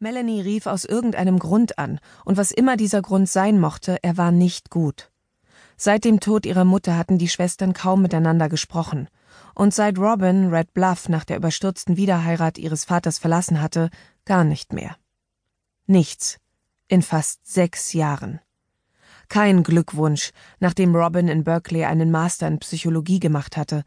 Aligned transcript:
Melanie 0.00 0.40
rief 0.40 0.66
aus 0.66 0.84
irgendeinem 0.84 1.38
Grund 1.38 1.78
an, 1.78 1.98
und 2.24 2.36
was 2.36 2.52
immer 2.52 2.76
dieser 2.76 3.02
Grund 3.02 3.28
sein 3.28 3.58
mochte, 3.58 3.98
er 4.02 4.16
war 4.16 4.30
nicht 4.30 4.70
gut. 4.70 5.10
Seit 5.76 6.04
dem 6.04 6.20
Tod 6.20 6.46
ihrer 6.46 6.64
Mutter 6.64 6.96
hatten 6.96 7.18
die 7.18 7.28
Schwestern 7.28 7.72
kaum 7.72 8.02
miteinander 8.02 8.48
gesprochen, 8.48 9.08
und 9.54 9.74
seit 9.74 9.98
Robin 9.98 10.50
Red 10.54 10.72
Bluff 10.72 11.08
nach 11.08 11.24
der 11.24 11.36
überstürzten 11.36 11.96
Wiederheirat 11.96 12.58
ihres 12.58 12.84
Vaters 12.84 13.18
verlassen 13.18 13.60
hatte, 13.60 13.90
gar 14.24 14.44
nicht 14.44 14.72
mehr. 14.72 14.96
Nichts. 15.86 16.38
In 16.86 17.02
fast 17.02 17.46
sechs 17.46 17.92
Jahren. 17.92 18.40
Kein 19.28 19.62
Glückwunsch, 19.62 20.30
nachdem 20.58 20.94
Robin 20.94 21.28
in 21.28 21.44
Berkeley 21.44 21.84
einen 21.84 22.10
Master 22.10 22.46
in 22.46 22.60
Psychologie 22.60 23.20
gemacht 23.20 23.56
hatte. 23.56 23.84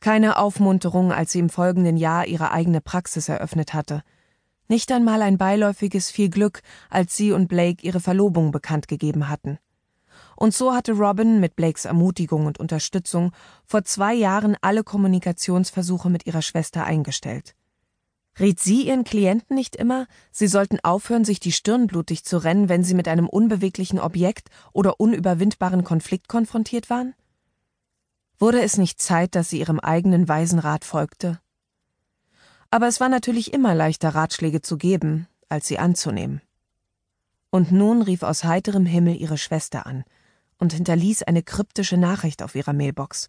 Keine 0.00 0.38
Aufmunterung, 0.38 1.12
als 1.12 1.32
sie 1.32 1.38
im 1.38 1.48
folgenden 1.48 1.96
Jahr 1.96 2.26
ihre 2.26 2.50
eigene 2.50 2.80
Praxis 2.80 3.28
eröffnet 3.28 3.74
hatte. 3.74 4.02
Nicht 4.68 4.90
einmal 4.92 5.22
ein 5.22 5.38
beiläufiges 5.38 6.10
viel 6.10 6.30
Glück, 6.30 6.62
als 6.90 7.16
sie 7.16 7.32
und 7.32 7.48
Blake 7.48 7.84
ihre 7.86 8.00
Verlobung 8.00 8.52
bekannt 8.52 8.88
gegeben 8.88 9.28
hatten. 9.28 9.58
Und 10.36 10.54
so 10.54 10.74
hatte 10.74 10.92
Robin 10.92 11.40
mit 11.40 11.56
Blakes 11.56 11.84
Ermutigung 11.84 12.46
und 12.46 12.58
Unterstützung 12.58 13.32
vor 13.64 13.84
zwei 13.84 14.14
Jahren 14.14 14.56
alle 14.60 14.82
Kommunikationsversuche 14.82 16.10
mit 16.10 16.26
ihrer 16.26 16.42
Schwester 16.42 16.84
eingestellt. 16.84 17.54
Riet 18.40 18.60
sie 18.60 18.86
ihren 18.86 19.04
Klienten 19.04 19.54
nicht 19.54 19.76
immer, 19.76 20.06
sie 20.30 20.46
sollten 20.46 20.80
aufhören, 20.82 21.24
sich 21.24 21.38
die 21.38 21.52
Stirn 21.52 21.86
blutig 21.86 22.24
zu 22.24 22.38
rennen, 22.38 22.68
wenn 22.68 22.82
sie 22.82 22.94
mit 22.94 23.06
einem 23.06 23.28
unbeweglichen 23.28 23.98
Objekt 23.98 24.48
oder 24.72 25.00
unüberwindbaren 25.00 25.84
Konflikt 25.84 26.28
konfrontiert 26.28 26.88
waren? 26.88 27.14
Wurde 28.38 28.62
es 28.62 28.78
nicht 28.78 29.00
Zeit, 29.02 29.34
dass 29.34 29.50
sie 29.50 29.60
ihrem 29.60 29.80
eigenen 29.80 30.28
weisen 30.28 30.58
Rat 30.58 30.84
folgte? 30.84 31.40
Aber 32.72 32.88
es 32.88 33.00
war 33.00 33.10
natürlich 33.10 33.52
immer 33.52 33.74
leichter, 33.74 34.14
Ratschläge 34.14 34.62
zu 34.62 34.78
geben, 34.78 35.28
als 35.50 35.68
sie 35.68 35.78
anzunehmen. 35.78 36.40
Und 37.50 37.70
nun 37.70 38.00
rief 38.00 38.22
aus 38.22 38.44
heiterem 38.44 38.86
Himmel 38.86 39.14
ihre 39.14 39.36
Schwester 39.36 39.84
an 39.84 40.04
und 40.58 40.72
hinterließ 40.72 41.24
eine 41.24 41.42
kryptische 41.42 41.98
Nachricht 41.98 42.42
auf 42.42 42.54
ihrer 42.54 42.72
Mailbox. 42.72 43.28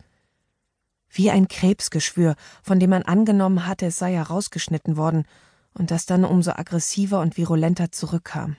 Wie 1.10 1.30
ein 1.30 1.50
Krebsgeschwür, 1.50 2.36
von 2.62 2.80
dem 2.80 2.92
man 2.92 3.04
angenommen 3.04 3.68
hatte, 3.68 3.88
es 3.88 4.00
sei 4.00 4.14
herausgeschnitten 4.14 4.96
worden 4.96 5.26
und 5.74 5.92
das 5.92 6.06
dann 6.06 6.24
umso 6.24 6.52
aggressiver 6.52 7.20
und 7.20 7.36
virulenter 7.36 7.92
zurückkam. 7.92 8.56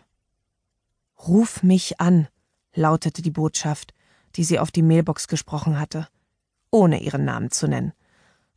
Ruf 1.27 1.63
mich 1.63 1.99
an, 1.99 2.29
lautete 2.75 3.23
die 3.23 3.31
Botschaft, 3.31 3.95
die 4.37 4.45
sie 4.45 4.59
auf 4.59 4.71
die 4.71 4.83
Mailbox 4.83 5.29
gesprochen 5.29 5.81
hatte, 5.81 6.09
ohne 6.71 7.01
ihren 7.01 7.25
Namen 7.25 7.51
zu 7.51 7.69
nennen 7.69 7.95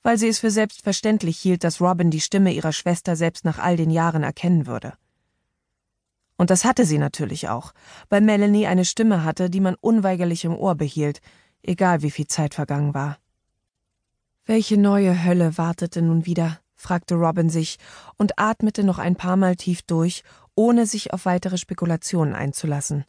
weil 0.03 0.17
sie 0.17 0.28
es 0.28 0.40
für 0.40 0.52
selbstverständlich 0.52 1.38
hielt, 1.38 1.64
dass 1.64 1.81
Robin 1.81 2.12
die 2.12 2.22
Stimme 2.22 2.53
ihrer 2.53 2.73
Schwester 2.73 3.16
selbst 3.16 3.45
nach 3.45 3.59
all 3.59 3.78
den 3.78 3.90
Jahren 3.90 4.23
erkennen 4.23 4.67
würde. 4.67 4.94
Und 6.38 6.50
das 6.52 6.66
hatte 6.66 6.86
sie 6.86 7.00
natürlich 7.00 7.50
auch, 7.50 7.73
weil 8.09 8.22
Melanie 8.22 8.67
eine 8.67 8.86
Stimme 8.86 9.23
hatte, 9.23 9.50
die 9.50 9.59
man 9.59 9.76
unweigerlich 9.76 10.45
im 10.45 10.56
Ohr 10.56 10.76
behielt, 10.76 11.20
egal 11.64 12.04
wie 12.04 12.12
viel 12.12 12.28
Zeit 12.28 12.54
vergangen 12.54 12.94
war. 12.94 13.17
Welche 14.45 14.78
neue 14.78 15.26
Hölle 15.26 15.58
wartete 15.58 16.02
nun 16.02 16.26
wieder? 16.26 16.59
fragte 16.76 17.16
Robin 17.16 17.50
sich 17.50 17.80
und 18.17 18.39
atmete 18.39 18.84
noch 18.84 19.00
ein 19.00 19.16
paar 19.16 19.36
Mal 19.36 19.56
tief 19.56 19.82
durch, 19.82 20.23
ohne 20.56 20.86
sich 20.86 21.11
auf 21.11 21.26
weitere 21.26 21.58
Spekulationen 21.58 22.36
einzulassen. 22.36 23.04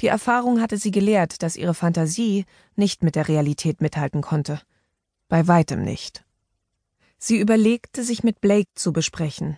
Die 0.00 0.06
Erfahrung 0.06 0.60
hatte 0.60 0.78
sie 0.78 0.90
gelehrt, 0.90 1.42
dass 1.42 1.56
ihre 1.56 1.74
Fantasie 1.74 2.46
nicht 2.74 3.02
mit 3.02 3.14
der 3.14 3.28
Realität 3.28 3.80
mithalten 3.80 4.22
konnte. 4.22 4.60
Bei 5.32 5.48
weitem 5.48 5.82
nicht. 5.82 6.26
Sie 7.16 7.38
überlegte, 7.38 8.04
sich 8.04 8.22
mit 8.22 8.42
Blake 8.42 8.68
zu 8.74 8.92
besprechen, 8.92 9.56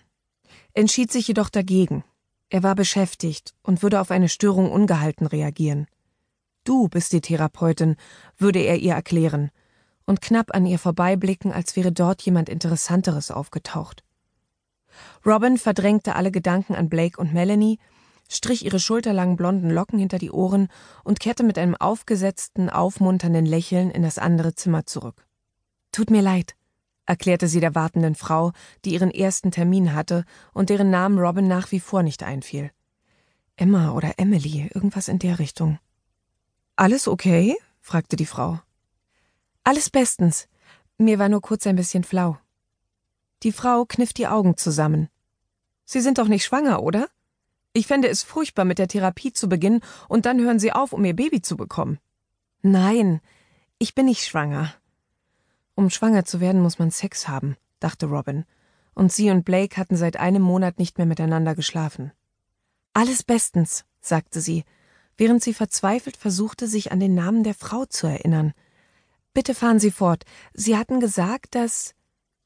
entschied 0.73 1.11
sich 1.11 1.27
jedoch 1.27 1.49
dagegen. 1.51 2.05
Er 2.49 2.63
war 2.63 2.77
beschäftigt 2.77 3.55
und 3.65 3.83
würde 3.83 4.01
auf 4.01 4.13
eine 4.13 4.29
Störung 4.29 4.71
ungehalten 4.71 5.27
reagieren. 5.27 5.89
Du 6.63 6.87
bist 6.87 7.13
die 7.13 7.21
Therapeutin, 7.21 7.97
würde 8.37 8.61
er 8.61 8.77
ihr 8.77 8.95
erklären, 8.95 9.51
und 10.07 10.21
knapp 10.21 10.55
an 10.55 10.65
ihr 10.65 10.79
vorbeiblicken, 10.79 11.51
als 11.51 11.75
wäre 11.75 11.91
dort 11.91 12.23
jemand 12.23 12.49
Interessanteres 12.49 13.33
aufgetaucht. 13.33 14.05
Robin 15.27 15.59
verdrängte 15.59 16.15
alle 16.15 16.31
Gedanken 16.31 16.77
an 16.77 16.89
Blake 16.89 17.21
und 17.21 17.35
Melanie, 17.35 17.81
strich 18.29 18.65
ihre 18.65 18.79
schulterlangen 18.79 19.37
blonden 19.37 19.71
Locken 19.71 19.99
hinter 19.99 20.19
die 20.19 20.31
Ohren 20.31 20.69
und 21.03 21.19
kehrte 21.19 21.43
mit 21.43 21.59
einem 21.59 21.75
aufgesetzten, 21.75 22.71
aufmunternden 22.71 23.45
Lächeln 23.45 23.91
in 23.91 24.05
das 24.05 24.19
andere 24.19 24.55
Zimmer 24.55 24.87
zurück. 24.87 25.27
Tut 25.95 26.11
mir 26.11 26.23
leid, 26.23 26.57
erklärte 27.07 27.47
sie 27.47 27.61
der 27.61 27.77
wartenden 27.77 28.17
Frau, 28.17 28.51
die 28.85 28.95
ihren 28.95 29.13
ersten 29.13 29.53
Termin 29.53 29.95
hatte 29.95 30.25
und 30.53 30.69
deren 30.69 30.91
Namen 30.91 31.21
Robin 31.21 31.47
nach 31.47 31.71
wie 31.71 31.79
vor 31.79 32.03
nicht 32.03 32.25
einfiel. 32.25 32.73
Emma 33.55 33.93
oder 33.93 34.19
Emily, 34.19 34.69
irgendwas 34.75 35.07
in 35.07 35.21
der 35.21 35.39
Richtung. 35.39 35.79
Alles 36.75 37.07
okay? 37.07 37.57
fragte 37.81 38.17
die 38.17 38.27
Frau. 38.27 38.59
Alles 39.63 39.89
bestens. 39.89 40.49
Mir 40.99 41.21
war 41.21 41.29
nur 41.29 41.43
kurz 41.43 41.65
ein 41.65 41.77
bisschen 41.77 42.03
flau. 42.03 42.39
Die 43.45 43.53
Frau 43.53 43.85
kniff 43.85 44.13
die 44.13 44.27
Augen 44.27 44.57
zusammen. 44.57 45.09
Sie 45.85 46.01
sind 46.01 46.19
doch 46.19 46.27
nicht 46.27 46.45
schwanger, 46.45 46.83
oder? 46.83 47.07
Ich 47.73 47.87
fände 47.87 48.09
es 48.09 48.25
furchtbar, 48.25 48.65
mit 48.65 48.81
der 48.81 48.89
Therapie 48.89 49.33
zu 49.33 49.49
beginnen 49.49 49.81
und 50.09 50.27
dann 50.27 50.41
hören 50.41 50.59
Sie 50.59 50.73
auf, 50.73 50.93
um 50.93 51.05
Ihr 51.05 51.15
Baby 51.15 51.41
zu 51.41 51.57
bekommen. 51.57 52.01
Nein, 52.63 53.21
ich 53.79 53.95
bin 53.95 54.07
nicht 54.07 54.25
schwanger. 54.25 54.75
Um 55.75 55.91
schwanger 55.91 56.25
zu 56.25 56.41
werden, 56.41 56.61
muss 56.61 56.79
man 56.79 56.91
Sex 56.91 57.29
haben, 57.29 57.57
dachte 57.81 58.07
Robin, 58.07 58.45
und 58.95 59.13
sie 59.13 59.31
und 59.31 59.45
Blake 59.45 59.77
hatten 59.77 59.97
seit 59.97 60.17
einem 60.17 60.43
Monat 60.43 60.79
nicht 60.79 60.99
mehr 60.99 61.07
miteinander 61.07 61.55
geschlafen. 61.55 62.13
Alles 62.93 63.25
bestens, 63.25 63.85
sagte 64.01 64.41
sie, 64.41 64.65
während 65.17 65.43
sie 65.43 65.53
verzweifelt 65.53 66.17
versuchte, 66.17 66.69
sich 66.69 66.93
an 66.93 67.01
den 67.01 67.15
Namen 67.15 67.43
der 67.43 67.55
Frau 67.55 67.87
zu 67.87 68.07
erinnern. 68.07 68.53
Bitte 69.33 69.55
fahren 69.55 69.81
Sie 69.81 69.91
fort. 69.91 70.25
Sie 70.53 70.77
hatten 70.77 71.01
gesagt, 71.01 71.57
dass. 71.57 71.95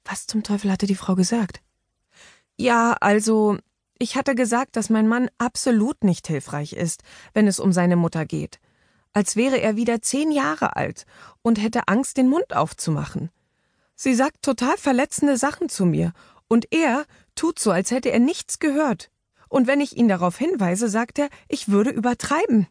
Was 0.05 0.27
zum 0.27 0.43
Teufel 0.43 0.73
hatte 0.73 0.87
die 0.87 0.95
Frau 0.95 1.15
gesagt? 1.15 1.61
Ja, 2.57 2.95
also, 2.95 3.59
ich 3.99 4.17
hatte 4.17 4.35
gesagt, 4.35 4.77
dass 4.77 4.89
mein 4.89 5.07
Mann 5.07 5.29
absolut 5.37 6.03
nicht 6.03 6.27
hilfreich 6.27 6.73
ist, 6.73 7.03
wenn 7.35 7.47
es 7.47 7.61
um 7.61 7.73
seine 7.73 7.97
Mutter 7.97 8.25
geht 8.25 8.59
als 9.19 9.35
wäre 9.35 9.61
er 9.61 9.75
wieder 9.75 10.01
zehn 10.01 10.31
Jahre 10.31 10.77
alt 10.77 11.05
und 11.43 11.61
hätte 11.61 11.89
Angst, 11.89 12.19
den 12.19 12.29
Mund 12.29 12.55
aufzumachen. 12.55 13.31
Sie 13.97 14.15
sagt 14.15 14.45
total 14.45 14.77
verletzende 14.77 15.37
Sachen 15.37 15.69
zu 15.69 15.87
mir, 15.87 16.13
und 16.47 16.73
er 16.73 17.05
tut 17.35 17.59
so, 17.59 17.73
als 17.73 17.91
hätte 17.91 18.13
er 18.13 18.21
nichts 18.21 18.61
gehört. 18.61 19.11
Und 19.49 19.67
wenn 19.67 19.81
ich 19.81 19.97
ihn 19.97 20.07
darauf 20.07 20.39
hinweise, 20.39 20.89
sagt 20.89 21.19
er, 21.19 21.31
ich 21.49 21.69
würde 21.69 21.91
übertreiben. 21.91 22.69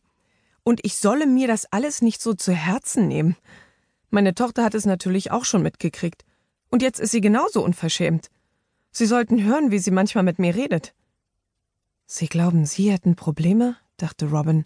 Und 0.63 0.79
ich 0.85 0.97
solle 0.97 1.27
mir 1.27 1.49
das 1.49 1.65
alles 1.69 2.01
nicht 2.01 2.21
so 2.21 2.33
zu 2.33 2.53
Herzen 2.53 3.09
nehmen. 3.09 3.35
Meine 4.09 4.33
Tochter 4.33 4.63
hat 4.63 4.73
es 4.73 4.85
natürlich 4.85 5.31
auch 5.31 5.43
schon 5.43 5.61
mitgekriegt. 5.61 6.23
Und 6.69 6.81
jetzt 6.81 7.01
ist 7.01 7.11
sie 7.11 7.19
genauso 7.19 7.61
unverschämt. 7.61 8.29
Sie 8.91 9.05
sollten 9.05 9.43
hören, 9.43 9.69
wie 9.69 9.79
sie 9.79 9.91
manchmal 9.91 10.23
mit 10.23 10.39
mir 10.39 10.55
redet. 10.55 10.93
Sie 12.05 12.27
glauben, 12.27 12.65
Sie 12.65 12.89
hätten 12.89 13.17
Probleme? 13.17 13.75
dachte 13.97 14.27
Robin 14.27 14.63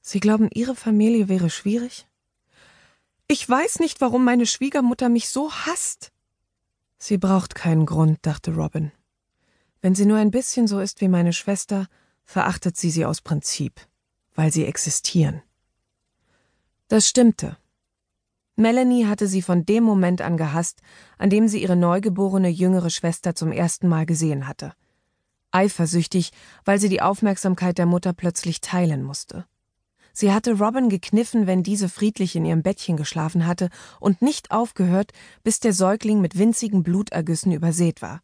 Sie 0.00 0.20
glauben, 0.20 0.48
Ihre 0.52 0.74
Familie 0.74 1.28
wäre 1.28 1.50
schwierig? 1.50 2.06
Ich 3.28 3.48
weiß 3.48 3.78
nicht, 3.78 4.00
warum 4.00 4.24
meine 4.24 4.46
Schwiegermutter 4.46 5.08
mich 5.08 5.28
so 5.28 5.52
hasst. 5.52 6.10
Sie 6.98 7.16
braucht 7.16 7.54
keinen 7.54 7.86
Grund, 7.86 8.18
dachte 8.22 8.54
Robin. 8.54 8.92
Wenn 9.80 9.94
sie 9.94 10.04
nur 10.04 10.18
ein 10.18 10.30
bisschen 10.30 10.66
so 10.66 10.80
ist 10.80 11.00
wie 11.00 11.08
meine 11.08 11.32
Schwester, 11.32 11.86
verachtet 12.24 12.76
sie 12.76 12.90
sie 12.90 13.04
aus 13.06 13.20
Prinzip, 13.20 13.80
weil 14.34 14.52
sie 14.52 14.66
existieren. 14.66 15.42
Das 16.88 17.08
stimmte. 17.08 17.56
Melanie 18.56 19.06
hatte 19.06 19.26
sie 19.26 19.42
von 19.42 19.64
dem 19.64 19.84
Moment 19.84 20.20
an 20.20 20.36
gehasst, 20.36 20.82
an 21.16 21.30
dem 21.30 21.48
sie 21.48 21.62
ihre 21.62 21.76
neugeborene 21.76 22.48
jüngere 22.48 22.90
Schwester 22.90 23.34
zum 23.34 23.52
ersten 23.52 23.88
Mal 23.88 24.04
gesehen 24.04 24.46
hatte. 24.46 24.74
Eifersüchtig, 25.50 26.32
weil 26.64 26.78
sie 26.78 26.88
die 26.88 27.00
Aufmerksamkeit 27.00 27.78
der 27.78 27.86
Mutter 27.86 28.12
plötzlich 28.12 28.60
teilen 28.60 29.02
musste. 29.02 29.46
Sie 30.20 30.34
hatte 30.34 30.58
Robin 30.58 30.90
gekniffen, 30.90 31.46
wenn 31.46 31.62
diese 31.62 31.88
friedlich 31.88 32.36
in 32.36 32.44
ihrem 32.44 32.62
Bettchen 32.62 32.98
geschlafen 32.98 33.46
hatte, 33.46 33.70
und 34.00 34.20
nicht 34.20 34.50
aufgehört, 34.50 35.12
bis 35.44 35.60
der 35.60 35.72
Säugling 35.72 36.20
mit 36.20 36.36
winzigen 36.36 36.82
Blutergüssen 36.82 37.52
übersät 37.52 38.02
war. 38.02 38.20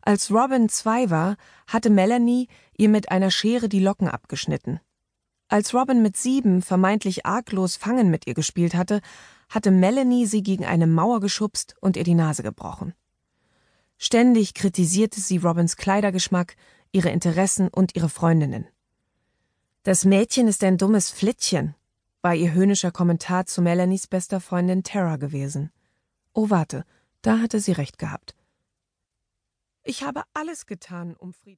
Als 0.00 0.30
Robin 0.30 0.70
zwei 0.70 1.10
war, 1.10 1.36
hatte 1.66 1.90
Melanie 1.90 2.48
ihr 2.74 2.88
mit 2.88 3.10
einer 3.10 3.30
Schere 3.30 3.68
die 3.68 3.80
Locken 3.80 4.08
abgeschnitten. 4.08 4.80
Als 5.48 5.74
Robin 5.74 6.00
mit 6.00 6.16
sieben 6.16 6.62
vermeintlich 6.62 7.26
arglos 7.26 7.76
Fangen 7.76 8.08
mit 8.08 8.26
ihr 8.26 8.32
gespielt 8.32 8.72
hatte, 8.72 9.02
hatte 9.50 9.70
Melanie 9.70 10.24
sie 10.24 10.42
gegen 10.42 10.64
eine 10.64 10.86
Mauer 10.86 11.20
geschubst 11.20 11.74
und 11.82 11.98
ihr 11.98 12.04
die 12.04 12.14
Nase 12.14 12.42
gebrochen. 12.42 12.94
Ständig 13.98 14.54
kritisierte 14.54 15.20
sie 15.20 15.36
Robins 15.36 15.76
Kleidergeschmack, 15.76 16.56
ihre 16.92 17.10
Interessen 17.10 17.68
und 17.68 17.94
ihre 17.94 18.08
Freundinnen. 18.08 18.66
Das 19.82 20.04
Mädchen 20.04 20.46
ist 20.46 20.62
ein 20.62 20.76
dummes 20.76 21.08
Flittchen, 21.08 21.74
war 22.20 22.34
ihr 22.34 22.52
höhnischer 22.52 22.90
Kommentar 22.90 23.46
zu 23.46 23.62
Melanies 23.62 24.06
bester 24.06 24.38
Freundin 24.38 24.82
Tara 24.82 25.16
gewesen. 25.16 25.72
Oh, 26.34 26.50
warte, 26.50 26.84
da 27.22 27.38
hatte 27.38 27.60
sie 27.60 27.72
recht 27.72 27.98
gehabt. 27.98 28.34
Ich 29.82 30.02
habe 30.02 30.24
alles 30.34 30.66
getan, 30.66 31.16
um 31.16 31.32
Frieden 31.32 31.48